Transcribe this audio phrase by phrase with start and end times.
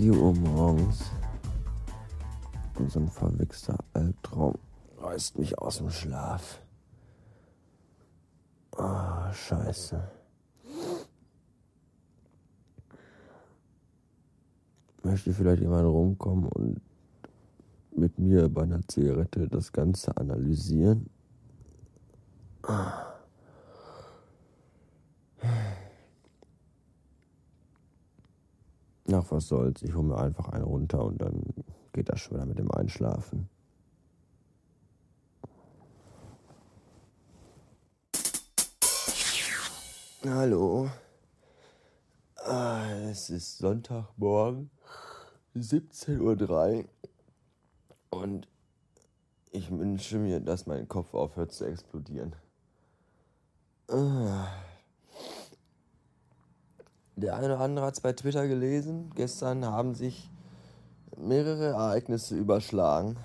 [0.00, 1.10] morgens.
[2.78, 4.54] Und so ein verwichster Albtraum
[4.98, 6.60] reißt mich aus dem Schlaf.
[8.76, 10.02] Ah, oh, scheiße.
[15.04, 16.80] Möchte vielleicht jemand rumkommen und
[17.96, 21.08] mit mir bei einer Zigarette das Ganze analysieren?
[29.22, 29.82] Was soll's.
[29.82, 31.42] Ich hole mir einfach einen runter und dann
[31.92, 33.48] geht das schon wieder mit dem Einschlafen.
[40.26, 40.88] Hallo.
[42.36, 44.70] Ah, es ist Sonntagmorgen,
[45.54, 46.84] 17.03 Uhr.
[48.10, 48.48] Und
[49.50, 52.34] ich wünsche mir, dass mein Kopf aufhört zu explodieren.
[53.88, 54.63] Ah.
[57.24, 59.10] Der eine oder andere hat es bei Twitter gelesen.
[59.14, 60.30] Gestern haben sich
[61.16, 63.16] mehrere Ereignisse überschlagen.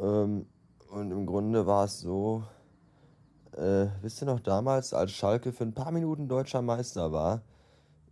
[0.00, 0.46] Ähm,
[0.90, 2.44] und im Grunde war es so,
[3.54, 7.42] äh, wisst ihr noch damals, als Schalke für ein paar Minuten deutscher Meister war?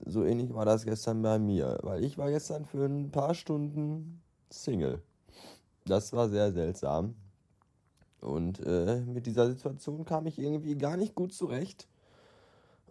[0.05, 4.21] So ähnlich war das gestern bei mir, weil ich war gestern für ein paar Stunden
[4.51, 5.03] Single.
[5.87, 7.15] Das war sehr seltsam.
[8.21, 11.89] Und äh, mit dieser Situation kam ich irgendwie gar nicht gut zurecht.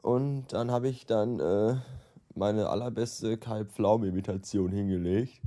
[0.02, 1.76] Und dann habe ich dann äh,
[2.36, 5.42] meine allerbeste Kai Pflaum-Imitation hingelegt.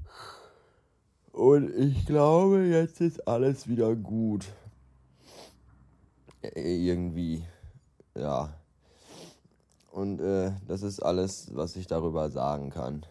[1.33, 4.47] Und ich glaube, jetzt ist alles wieder gut.
[6.43, 7.45] Äh, irgendwie.
[8.15, 8.53] Ja.
[9.91, 13.07] Und äh, das ist alles, was ich darüber sagen kann.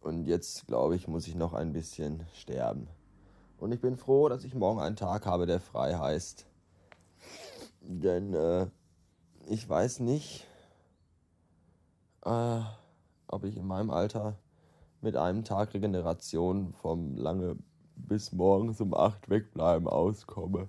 [0.00, 2.88] Und jetzt, glaube ich, muss ich noch ein bisschen sterben.
[3.58, 6.46] Und ich bin froh, dass ich morgen einen Tag habe, der frei heißt.
[7.80, 8.66] Denn äh,
[9.46, 10.46] ich weiß nicht,
[12.24, 12.60] äh,
[13.26, 14.36] ob ich in meinem Alter
[15.00, 17.56] mit einem Tag Regeneration vom lange
[17.96, 20.68] bis morgens um 8 wegbleiben auskomme.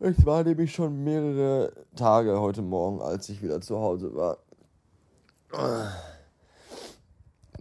[0.00, 4.38] Es war nämlich schon mehrere Tage heute Morgen, als ich wieder zu Hause war.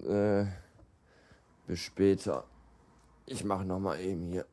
[0.05, 0.45] Äh,
[1.65, 2.43] bis später.
[3.25, 4.45] Ich mache noch mal eben hier.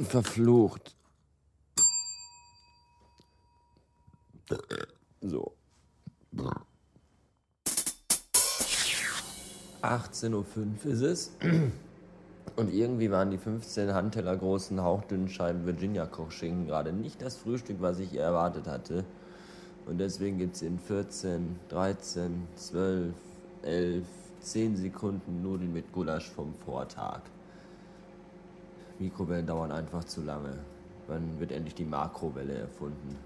[0.00, 0.96] Verflucht.
[5.20, 5.52] So.
[9.82, 10.34] 18.05
[10.84, 11.32] Uhr ist es.
[12.56, 17.76] Und irgendwie waren die 15 Handteller großen hauchdünnen Scheiben Virginia Kochschinken gerade nicht das Frühstück,
[17.80, 19.04] was ich erwartet hatte.
[19.86, 23.14] Und deswegen gibt es in 14, 13, 12,
[23.62, 24.04] 11,
[24.40, 27.20] 10 Sekunden Nudeln mit Gulasch vom Vortag.
[29.02, 30.56] Mikrowellen dauern einfach zu lange.
[31.08, 33.18] Wann wird endlich die Makrowelle erfunden?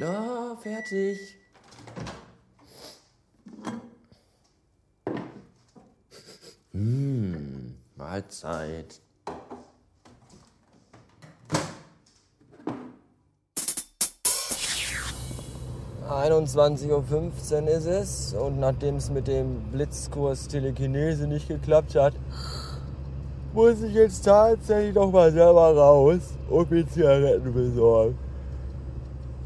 [0.00, 1.36] Ah, fertig.
[6.72, 9.00] Mmh, Mahlzeit.
[16.08, 22.14] 21.15 Uhr ist es und nachdem es mit dem Blitzkurs Telekinese nicht geklappt hat,
[23.52, 28.18] muss ich jetzt tatsächlich noch mal selber raus und mir Zigaretten besorgen.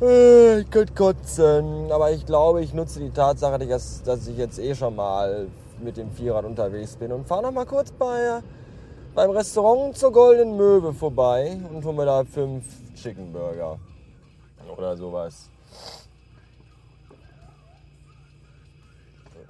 [0.00, 4.58] Äh, ich könnte kotzen, aber ich glaube, ich nutze die Tatsache, dass, dass ich jetzt
[4.58, 5.48] eh schon mal
[5.82, 8.40] mit dem Vierrad unterwegs bin und fahre noch mal kurz bei,
[9.14, 13.78] beim Restaurant zur Goldenen Möwe vorbei und hole mir da fünf Chicken Burger
[14.76, 15.50] oder sowas.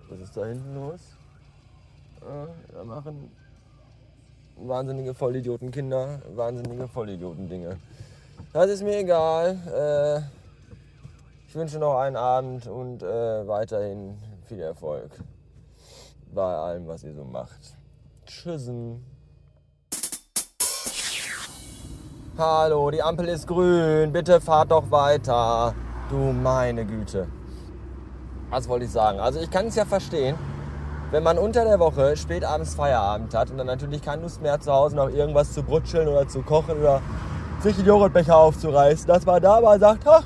[0.09, 1.01] Was ist da hinten los?
[2.23, 3.31] Äh, da machen
[4.57, 7.79] wahnsinnige Vollidioten-Kinder wahnsinnige Vollidioten-Dinge.
[8.53, 9.59] Das ist mir egal.
[9.67, 10.19] Äh,
[11.49, 15.11] ich wünsche noch einen Abend und äh, weiterhin viel Erfolg
[16.35, 17.77] bei allem, was ihr so macht.
[18.27, 19.05] Tschüssen.
[22.39, 24.13] Hallo, die Ampel ist grün.
[24.13, 25.75] Bitte fahrt doch weiter.
[26.11, 27.29] Du meine Güte.
[28.51, 29.19] Was wollte ich sagen?
[29.19, 30.37] Also ich kann es ja verstehen,
[31.11, 34.61] wenn man unter der Woche spät abends Feierabend hat und dann natürlich keine Lust mehr
[34.61, 37.01] zu Hause noch irgendwas zu brutscheln oder zu kochen oder
[37.61, 40.25] sich den Joghurtbecher aufzureißen, dass man da mal sagt, ach,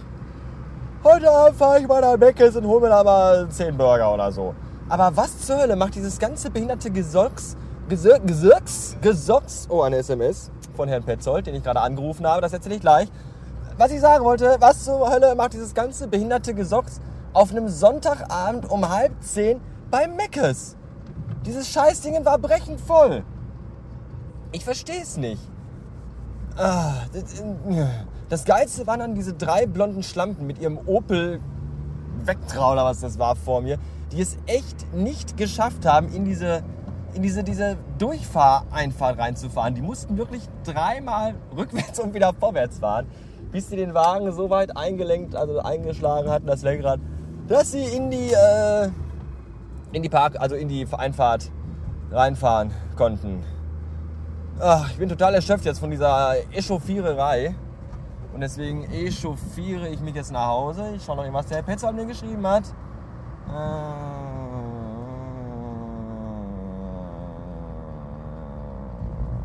[1.05, 4.32] heute Abend fahre ich mal nach Meckes und hole mir da mal 10 Burger oder
[4.32, 4.55] so.
[4.88, 7.56] Aber was zur Hölle macht dieses ganze behinderte Gesocks,
[7.88, 12.53] Gesirks, Gesirks, Gesocks, oh, eine SMS von Herrn Petzold, den ich gerade angerufen habe, das
[12.53, 13.09] erzähle ich gleich.
[13.76, 17.00] Was ich sagen wollte, was zur Hölle macht dieses ganze behinderte Gesocks
[17.33, 19.61] auf einem Sonntagabend um halb zehn
[19.91, 20.77] bei Meckes.
[21.45, 23.25] Dieses Scheißding war brechend voll.
[24.53, 25.41] Ich verstehe es nicht.
[26.57, 26.95] Ah,
[28.29, 31.41] Das Geilste waren dann diese drei blonden Schlampen mit ihrem Opel
[32.25, 33.79] Vectra oder was das war vor mir,
[34.13, 36.63] die es echt nicht geschafft haben, in diese,
[37.15, 39.75] in diese, diese Durchfahreinfahrt reinzufahren.
[39.75, 43.07] Die mussten wirklich dreimal rückwärts und wieder vorwärts fahren,
[43.53, 47.01] bis sie den Wagen so weit eingelenkt, also eingeschlagen hatten, das Lenkrad,
[47.49, 48.91] dass sie in die, äh,
[49.93, 51.51] in die Park, also in die Einfahrt
[52.11, 53.43] reinfahren konnten.
[54.59, 57.55] Ach, ich bin total erschöpft jetzt von dieser Echauffiererei.
[58.33, 60.93] Und deswegen echauffiere ich mich jetzt nach Hause.
[60.95, 62.65] Ich schaue noch eben, was der Herr Petzold mir geschrieben hat.
[63.49, 63.53] Äh,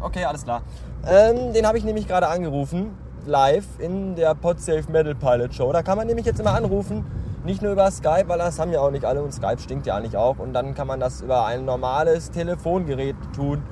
[0.04, 0.62] okay, alles klar.
[1.08, 2.96] Ähm, den habe ich nämlich gerade angerufen,
[3.26, 5.72] live in der Podsafe Metal Pilot Show.
[5.72, 7.06] Da kann man nämlich jetzt immer anrufen,
[7.46, 9.96] nicht nur über Skype, weil das haben ja auch nicht alle und Skype stinkt ja
[9.96, 10.40] eigentlich auch.
[10.40, 13.64] Und dann kann man das über ein normales Telefongerät tun.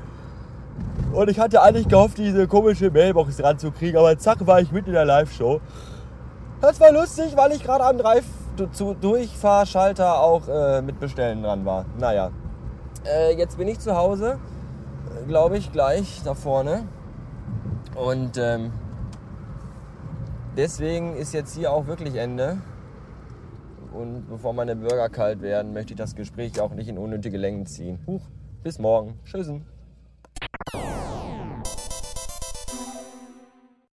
[1.12, 4.94] Und ich hatte eigentlich gehofft, diese komische Mailbox ranzukriegen, aber zack, war ich mitten in
[4.94, 5.60] der Live-Show.
[6.62, 8.26] Das war lustig, weil ich gerade am Drive
[9.02, 11.86] Durchfahrschalter auch äh, mit Bestellen dran war.
[12.00, 12.30] Naja,
[13.06, 14.40] äh, jetzt bin ich zu Hause,
[15.28, 16.84] glaube ich, gleich da vorne.
[17.96, 18.72] Und ähm,
[20.56, 22.58] deswegen ist jetzt hier auch wirklich Ende.
[23.94, 27.66] Und bevor meine Burger kalt werden, möchte ich das Gespräch auch nicht in unnötige Längen
[27.66, 28.00] ziehen.
[28.08, 28.22] Huch,
[28.64, 29.20] bis morgen.
[29.26, 29.66] Tschüssen.